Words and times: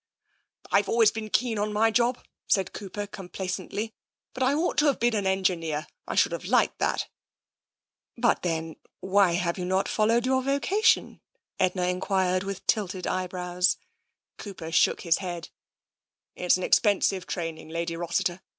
''I've 0.73 0.89
always 0.89 1.11
been 1.11 1.29
keen 1.29 1.59
on 1.59 1.71
my 1.71 1.91
job," 1.91 2.25
said 2.47 2.73
Cooper 2.73 3.05
complacently," 3.05 3.93
but 4.33 4.41
I 4.41 4.51
ought 4.55 4.75
to 4.79 4.87
have 4.87 4.99
been 4.99 5.13
an 5.13 5.27
engineer. 5.27 5.85
I 6.07 6.15
should 6.15 6.31
have 6.31 6.43
liked 6.45 6.79
that."" 6.79 7.07
But 8.17 8.41
then— 8.41 8.77
why 8.99 9.33
not 9.37 9.87
have 9.87 9.93
followed 9.93 10.25
your 10.25 10.41
voca 10.41 10.83
tion?" 10.83 11.21
Edna 11.59 11.83
enquired, 11.85 12.41
with 12.41 12.65
tilted 12.65 13.05
eyebrows. 13.05 13.77
Cooper 14.39 14.71
shook 14.71 15.01
his 15.01 15.19
head." 15.19 15.49
It's 16.35 16.57
an 16.57 16.63
expensive 16.63 17.27
training. 17.27 17.69
Lady 17.69 17.95
Rossiter. 17.95 18.41